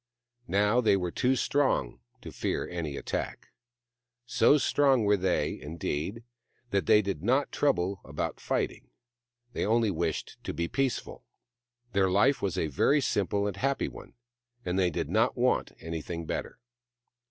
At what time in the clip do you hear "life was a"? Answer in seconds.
12.09-12.65